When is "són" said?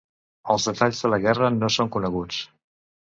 1.77-1.93